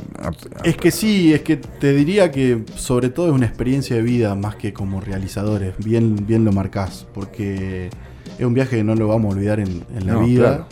Es 0.63 0.75
que 0.78 0.90
sí, 0.90 1.34
es 1.34 1.42
que 1.42 1.58
te 1.58 1.94
diría 1.94 2.32
que 2.32 2.63
sobre 2.75 3.10
todo 3.10 3.28
es 3.28 3.34
una 3.34 3.46
experiencia 3.46 3.96
de 3.96 4.01
vida 4.01 4.34
más 4.34 4.56
que 4.56 4.74
como 4.74 5.01
realizadores. 5.01 5.75
Bien, 5.78 6.25
bien 6.25 6.44
lo 6.46 6.51
marcás, 6.51 7.06
porque 7.13 7.90
es 8.40 8.46
un 8.46 8.56
viaje 8.56 8.78
que 8.78 8.84
no 8.84 8.96
lo 8.96 9.08
vamos 9.08 9.34
a 9.34 9.38
olvidar 9.38 9.60
en, 9.60 9.84
en 9.96 10.08
la 10.08 10.13
No, 10.13 10.25
vida. 10.25 10.48
claro. 10.48 10.66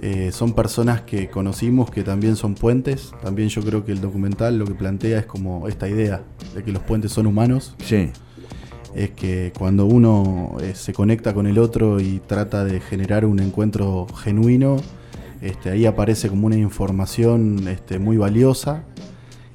Eh, 0.00 0.30
son 0.30 0.52
personas 0.52 1.00
que 1.00 1.28
conocimos 1.28 1.90
que 1.90 2.04
también 2.04 2.36
son 2.36 2.54
puentes. 2.54 3.10
También 3.20 3.48
yo 3.48 3.60
creo 3.62 3.84
que 3.84 3.90
el 3.90 4.00
documental 4.00 4.56
lo 4.56 4.64
que 4.64 4.74
plantea 4.74 5.18
es 5.18 5.26
como 5.26 5.66
esta 5.66 5.88
idea 5.88 6.22
de 6.54 6.62
que 6.62 6.70
los 6.70 6.82
puentes 6.84 7.10
son 7.10 7.26
humanos. 7.26 7.74
sí, 7.82 8.10
Es 8.94 9.10
que 9.10 9.52
cuando 9.58 9.86
uno 9.86 10.56
eh, 10.62 10.74
se 10.76 10.92
conecta 10.92 11.34
con 11.34 11.48
el 11.48 11.58
otro 11.58 11.98
y 11.98 12.20
trata 12.24 12.64
de 12.64 12.78
generar 12.78 13.26
un 13.26 13.40
encuentro 13.40 14.06
genuino, 14.22 14.76
este, 15.42 15.70
ahí 15.70 15.86
aparece 15.86 16.28
como 16.28 16.46
una 16.46 16.56
información 16.56 17.66
este, 17.68 17.98
muy 17.98 18.16
valiosa, 18.16 18.82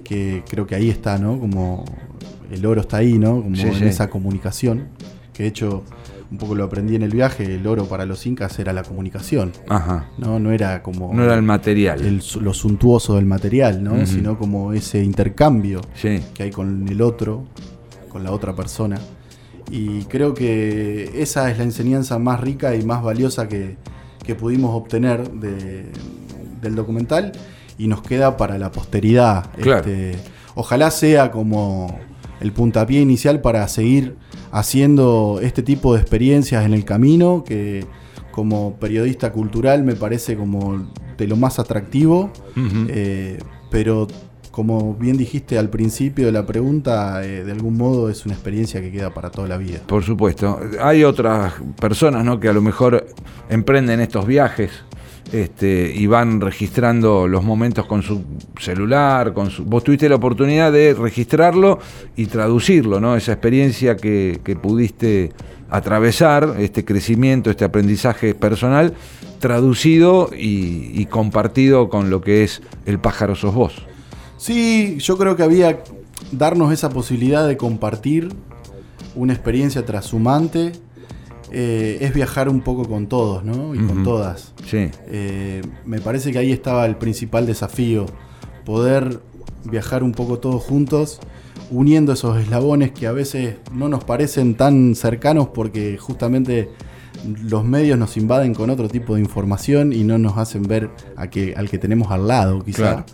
que 0.03 0.43
creo 0.49 0.67
que 0.67 0.75
ahí 0.75 0.89
está, 0.89 1.17
¿no? 1.17 1.39
Como 1.39 1.85
el 2.51 2.65
oro 2.65 2.81
está 2.81 2.97
ahí, 2.97 3.17
¿no? 3.17 3.41
Como 3.41 3.55
Sí, 3.55 3.63
en 3.63 3.73
sí. 3.75 3.85
esa 3.85 4.09
comunicación, 4.09 4.87
que 5.33 5.43
de 5.43 5.49
hecho 5.49 5.83
un 6.31 6.37
poco 6.39 6.55
lo 6.55 6.63
aprendí 6.63 6.95
en 6.95 7.03
el 7.03 7.11
viaje, 7.11 7.43
el 7.55 7.67
oro 7.67 7.85
para 7.85 8.05
los 8.07 8.25
incas 8.25 8.57
era 8.57 8.73
la 8.73 8.81
comunicación, 8.83 9.51
ajá. 9.69 10.09
¿no? 10.17 10.39
No 10.39 10.51
era 10.51 10.81
como 10.81 11.13
No 11.13 11.23
era 11.23 11.35
el 11.35 11.43
material. 11.43 12.01
el 12.03 12.23
lo 12.41 12.53
suntuoso 12.55 13.15
del 13.17 13.25
material, 13.25 13.83
¿no? 13.83 14.03
Sino 14.07 14.37
como 14.39 14.73
ese 14.73 15.03
intercambio 15.03 15.81
Sí, 15.93 16.21
que 16.33 16.43
hay 16.43 16.51
con 16.51 16.87
el 16.87 17.01
otro, 17.01 17.43
con 18.09 18.23
la 18.23 18.31
otra 18.31 18.55
persona. 18.55 18.99
Y 19.71 20.03
creo 20.05 20.33
que 20.33 21.11
esa 21.21 21.49
es 21.51 21.57
la 21.59 21.63
enseñanza 21.65 22.17
más 22.19 22.39
rica 22.41 22.75
y 22.75 22.83
más 22.83 23.03
valiosa 23.03 23.47
que, 23.47 23.77
que 24.23 24.35
pudimos 24.35 24.73
obtener 24.75 25.29
de- 25.31 25.91
del 26.61 26.75
documental 26.75 27.31
y 27.77 27.87
nos 27.87 28.01
queda 28.01 28.37
para 28.37 28.57
la 28.57 28.71
posteridad. 28.71 29.45
Claro. 29.61 29.79
Este, 29.79 30.15
ojalá 30.55 30.91
sea 30.91 31.31
como 31.31 31.99
el 32.39 32.51
puntapié 32.51 33.01
inicial 33.01 33.41
para 33.41 33.67
seguir 33.67 34.15
haciendo 34.51 35.39
este 35.41 35.63
tipo 35.63 35.93
de 35.93 36.01
experiencias 36.01 36.65
en 36.65 36.73
el 36.73 36.85
camino, 36.85 37.43
que 37.43 37.85
como 38.31 38.75
periodista 38.75 39.31
cultural 39.31 39.83
me 39.83 39.95
parece 39.95 40.35
como 40.35 40.87
de 41.17 41.27
lo 41.27 41.35
más 41.35 41.59
atractivo. 41.59 42.31
Eh, 42.89 43.39
pero 43.69 44.07
como 44.53 44.93
bien 44.93 45.17
dijiste 45.17 45.57
al 45.57 45.69
principio 45.69 46.27
de 46.27 46.31
la 46.31 46.45
pregunta, 46.45 47.25
eh, 47.25 47.43
de 47.43 47.51
algún 47.51 47.75
modo 47.75 48.07
es 48.07 48.23
una 48.27 48.35
experiencia 48.35 48.81
que 48.81 48.91
queda 48.91 49.09
para 49.11 49.31
toda 49.31 49.47
la 49.47 49.57
vida. 49.57 49.79
Por 49.87 50.03
supuesto. 50.03 50.59
Hay 50.79 51.03
otras 51.03 51.55
personas 51.81 52.23
¿no? 52.23 52.39
que 52.39 52.49
a 52.49 52.53
lo 52.53 52.61
mejor 52.61 53.03
emprenden 53.49 53.99
estos 53.99 54.27
viajes 54.27 54.69
este, 55.31 55.91
y 55.95 56.05
van 56.05 56.39
registrando 56.39 57.27
los 57.27 57.43
momentos 57.43 57.87
con 57.87 58.03
su 58.03 58.21
celular. 58.59 59.33
Con 59.33 59.49
su... 59.49 59.65
Vos 59.65 59.83
tuviste 59.83 60.07
la 60.07 60.17
oportunidad 60.17 60.71
de 60.71 60.93
registrarlo 60.93 61.79
y 62.15 62.27
traducirlo, 62.27 62.99
¿no? 62.99 63.15
esa 63.15 63.31
experiencia 63.31 63.97
que, 63.97 64.39
pudiste 64.61 65.31
atravesar, 65.71 66.57
este 66.59 66.85
crecimiento, 66.85 67.49
este 67.49 67.65
aprendizaje 67.65 68.35
personal, 68.35 68.93
traducido 69.39 70.29
y 70.31 71.03
compartido 71.07 71.89
con 71.89 72.11
lo 72.11 72.21
que 72.21 72.43
es 72.43 72.61
el 72.85 72.99
pájaro 72.99 73.33
sos 73.33 73.55
vos. 73.55 73.83
Sí, 74.43 74.97
yo 74.99 75.17
creo 75.17 75.37
que 75.37 75.43
había 75.43 75.81
darnos 76.33 76.73
esa 76.73 76.89
posibilidad 76.89 77.47
de 77.47 77.55
compartir 77.55 78.27
una 79.15 79.31
experiencia 79.31 79.85
trashumante. 79.85 80.73
eh, 81.55 81.99
es 82.01 82.13
viajar 82.13 82.49
un 82.49 82.61
poco 82.61 82.83
con 82.85 83.05
todos, 83.07 83.45
¿no? 83.45 83.73
Y 83.73 83.79
con 83.79 84.03
todas. 84.03 84.53
Sí, 84.65 84.89
Eh, 85.07 85.61
me 85.85 86.01
parece 86.01 86.31
que 86.33 86.39
ahí 86.39 86.51
estaba 86.51 86.85
el 86.87 86.97
principal 86.97 87.45
desafío, 87.45 88.07
poder 88.65 89.21
viajar 89.63 90.03
un 90.03 90.11
poco 90.13 90.39
todos 90.39 90.61
juntos, 90.63 91.19
uniendo 91.69 92.11
esos 92.11 92.41
eslabones 92.41 92.91
que 92.91 93.07
a 93.07 93.11
veces 93.13 93.57
no 93.71 93.87
nos 93.87 94.03
parecen 94.03 94.55
tan 94.55 94.95
cercanos 94.95 95.49
porque 95.53 95.97
justamente 95.97 96.69
los 97.43 97.63
medios 97.63 97.97
nos 97.97 98.17
invaden 98.17 98.53
con 98.55 98.69
otro 98.71 98.89
tipo 98.89 99.15
de 99.15 99.21
información 99.21 99.93
y 99.93 100.03
no 100.03 100.17
nos 100.17 100.37
hacen 100.37 100.63
ver 100.63 100.89
a 101.15 101.29
que, 101.29 101.53
al 101.55 101.69
que 101.69 101.77
tenemos 101.77 102.11
al 102.11 102.27
lado, 102.27 102.63
quizá. 102.63 102.77
Claro. 102.77 103.05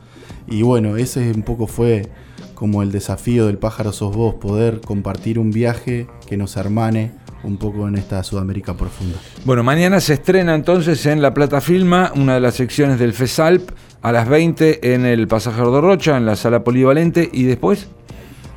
Y 0.50 0.62
bueno, 0.64 0.98
ese 0.98 1.32
un 1.32 1.44
poco 1.44 1.68
fue 1.68 2.08
como 2.56 2.82
el 2.84 2.92
desafío 2.92 3.48
del 3.48 3.58
pájaro 3.58 3.92
sos 3.94 4.16
vos, 4.16 4.36
poder 4.36 4.82
compartir 4.82 5.40
un 5.40 5.52
viaje 5.52 6.08
que 6.28 6.36
nos 6.38 6.58
hermane 6.58 7.12
un 7.44 7.58
poco 7.58 7.88
en 7.88 7.96
esta 7.96 8.22
Sudamérica 8.24 8.74
profunda. 8.76 9.16
Bueno, 9.46 9.64
mañana 9.64 10.02
se 10.02 10.14
estrena 10.16 10.56
entonces 10.56 11.06
en 11.06 11.22
La 11.22 11.34
Plata 11.34 11.62
Filma, 11.62 12.12
una 12.16 12.34
de 12.34 12.42
las 12.42 12.56
secciones 12.56 13.00
del 13.00 13.14
FESALP, 13.14 13.70
a 14.02 14.12
las 14.12 14.28
20 14.28 14.94
en 14.94 15.06
el 15.06 15.28
Pasajero 15.28 15.72
de 15.74 15.80
Rocha, 15.82 16.18
en 16.18 16.26
la 16.26 16.36
sala 16.36 16.64
polivalente, 16.64 17.30
y 17.32 17.44
después, 17.44 17.88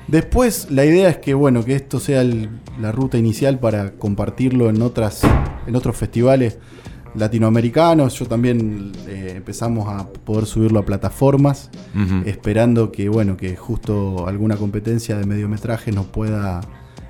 Después, 0.09 0.67
la 0.71 0.85
idea 0.85 1.09
es 1.09 1.19
que, 1.19 1.33
bueno, 1.33 1.65
que 1.65 1.75
esto 1.77 2.01
sea 2.01 2.21
el- 2.23 2.51
la 2.81 2.91
ruta 2.93 3.17
inicial 3.19 3.61
para 3.61 3.93
compartirlo 3.93 4.69
en, 4.69 4.83
otras, 4.83 5.23
en 5.67 5.77
otros 5.77 5.97
festivales 5.97 6.59
latinoamericanos. 7.15 8.19
Yo 8.19 8.27
también 8.27 8.93
eh, 9.07 9.35
empezamos 9.37 9.89
a 9.89 10.07
poder 10.09 10.47
subirlo 10.47 10.79
a 10.81 10.85
plataformas, 10.85 11.71
esperando 12.25 12.93
que, 12.93 13.09
bueno, 13.09 13.37
que 13.37 13.57
justo 13.57 14.27
alguna 14.27 14.57
competencia 14.57 15.17
de 15.17 15.27
mediometraje 15.27 15.93
nos 15.93 16.07
pueda 16.07 16.61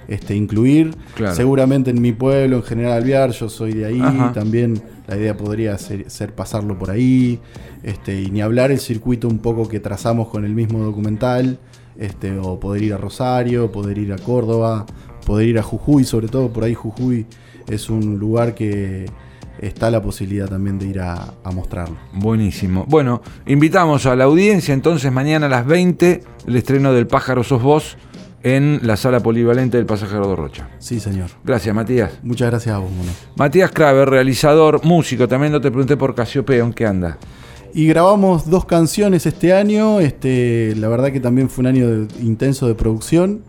este, 0.09 0.35
incluir. 0.35 0.95
Claro. 1.15 1.35
Seguramente 1.35 1.91
en 1.91 2.01
mi 2.01 2.13
pueblo, 2.13 2.57
en 2.57 2.63
General 2.63 2.93
Alvear, 2.93 3.31
yo 3.31 3.49
soy 3.49 3.73
de 3.73 3.87
ahí, 3.87 4.01
Ajá. 4.01 4.33
también 4.33 4.83
la 5.07 5.17
idea 5.17 5.37
podría 5.37 5.77
ser, 5.79 6.11
ser 6.11 6.35
pasarlo 6.35 6.79
por 6.79 6.91
ahí, 6.91 7.41
este, 7.83 8.21
y 8.21 8.31
ni 8.31 8.41
hablar 8.41 8.71
el 8.71 8.79
circuito 8.79 9.29
un 9.29 9.39
poco 9.39 9.69
que 9.69 9.81
trazamos 9.81 10.29
con 10.29 10.45
el 10.45 10.55
mismo 10.55 10.81
documental, 10.81 11.59
este, 11.99 12.39
o 12.39 12.59
poder 12.59 12.83
ir 12.83 12.95
a 12.95 12.97
Rosario, 12.97 13.71
poder 13.71 13.99
ir 13.99 14.13
a 14.13 14.19
Córdoba, 14.19 14.87
poder 15.27 15.49
ir 15.49 15.59
a 15.59 15.63
Jujuy, 15.63 16.05
sobre 16.05 16.29
todo 16.29 16.53
por 16.53 16.65
ahí 16.65 16.75
Jujuy 16.75 17.27
es 17.69 17.91
un 17.91 18.19
lugar 18.19 18.55
que 18.55 19.07
está 19.63 19.91
la 19.91 20.03
posibilidad 20.03 20.49
también 20.49 20.79
de 20.79 20.87
ir 20.87 21.01
a, 21.01 21.35
a 21.43 21.51
mostrarlo. 21.53 21.97
Buenísimo. 22.13 22.85
Bueno, 22.89 23.23
invitamos 23.47 24.05
a 24.07 24.15
la 24.17 24.25
audiencia 24.25 24.75
entonces 24.75 25.11
mañana 25.11 25.47
a 25.47 25.49
las 25.49 25.67
20 25.67 26.23
el 26.47 26.57
estreno 26.57 26.93
del 26.93 27.07
Pájaro 27.07 27.43
Sos 27.45 27.63
Vos 27.63 27.97
en 28.43 28.81
la 28.83 28.97
sala 28.97 29.21
polivalente 29.21 29.77
del 29.77 29.87
Pasajero 29.87 30.27
de 30.29 30.35
Rocha. 30.37 30.69
Sí, 30.81 30.99
señor. 30.99 31.31
Gracias, 31.45 31.73
Matías. 31.75 32.11
Muchas 32.25 32.51
gracias 32.51 32.75
a 32.75 32.79
vos, 32.79 32.91
Mono. 32.91 33.11
Matías 33.37 33.71
Kraver, 33.71 34.11
realizador, 34.11 34.85
músico. 34.85 35.29
También 35.29 35.53
no 35.53 35.61
te 35.61 35.71
pregunté 35.71 35.97
por 35.97 36.15
Casiopeo, 36.17 36.65
¿en 36.67 36.73
qué 36.73 36.85
anda? 36.87 37.19
Y 37.73 37.87
grabamos 37.87 38.51
dos 38.51 38.65
canciones 38.65 39.27
este 39.27 39.55
año. 39.55 40.01
Este, 40.01 40.75
la 40.77 40.89
verdad 40.89 41.13
que 41.13 41.21
también 41.21 41.49
fue 41.49 41.63
un 41.63 41.67
año 41.69 41.89
de- 41.89 42.09
intenso 42.21 42.67
de 42.67 42.75
producción. 42.75 43.43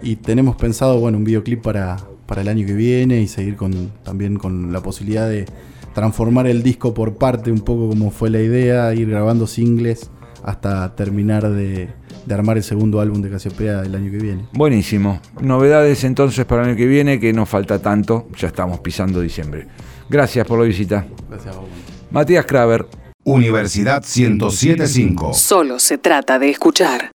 Y 0.00 0.14
tenemos 0.16 0.54
pensado, 0.54 1.00
bueno, 1.00 1.18
un 1.18 1.24
videoclip 1.24 1.60
para, 1.62 1.96
para 2.26 2.42
el 2.42 2.48
año 2.48 2.66
que 2.66 2.74
viene 2.74 3.20
y 3.20 3.28
seguir 3.28 3.56
con, 3.56 3.92
también 4.02 4.36
con 4.36 4.72
la 4.72 4.80
posibilidad 4.80 5.28
de 5.28 5.46
transformar 5.94 6.46
el 6.46 6.62
disco 6.62 6.92
por 6.92 7.14
parte, 7.14 7.50
un 7.50 7.60
poco 7.60 7.88
como 7.88 8.10
fue 8.10 8.30
la 8.30 8.40
idea, 8.40 8.92
ir 8.94 9.08
grabando 9.08 9.46
singles 9.46 10.10
hasta 10.42 10.94
terminar 10.94 11.48
de, 11.48 11.88
de 12.26 12.34
armar 12.34 12.56
el 12.56 12.62
segundo 12.62 13.00
álbum 13.00 13.22
de 13.22 13.30
Casiopea 13.30 13.82
el 13.82 13.94
año 13.94 14.10
que 14.10 14.18
viene. 14.18 14.46
Buenísimo. 14.52 15.20
Novedades 15.40 16.04
entonces 16.04 16.44
para 16.44 16.62
el 16.62 16.68
año 16.68 16.76
que 16.76 16.86
viene, 16.86 17.18
que 17.18 17.32
no 17.32 17.46
falta 17.46 17.80
tanto. 17.80 18.28
Ya 18.38 18.48
estamos 18.48 18.80
pisando 18.80 19.20
diciembre. 19.20 19.66
Gracias 20.08 20.46
por 20.46 20.58
la 20.58 20.66
visita. 20.66 21.06
Gracias 21.28 21.56
a 21.56 21.58
vos. 21.58 21.68
Matías 22.10 22.44
Kraver. 22.44 22.86
Universidad 23.24 24.04
1075. 24.04 25.34
Solo 25.34 25.78
se 25.80 25.98
trata 25.98 26.38
de 26.38 26.50
escuchar. 26.50 27.00